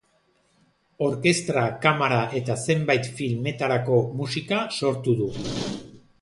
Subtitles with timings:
[1.07, 5.29] Orkestra, kamara eta zenbait filmetarako musika sortu du.